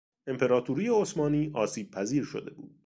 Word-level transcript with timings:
امپراطوری 0.27 0.87
عثمانی 0.87 1.51
آسیبپذیر 1.53 2.23
شده 2.23 2.51
بود. 2.53 2.79